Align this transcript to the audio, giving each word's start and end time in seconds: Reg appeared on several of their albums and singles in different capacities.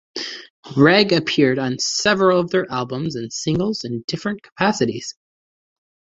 Reg 0.75 1.13
appeared 1.13 1.59
on 1.59 1.77
several 1.77 2.39
of 2.39 2.49
their 2.49 2.65
albums 2.71 3.15
and 3.15 3.31
singles 3.31 3.83
in 3.83 4.03
different 4.07 4.41
capacities. 4.41 5.13